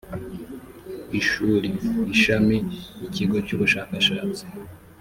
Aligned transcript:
ishuri 1.19 1.69
ishami 2.13 2.57
ikigo 3.05 3.37
cy 3.45 3.53
ubushakashatsi 3.55 4.43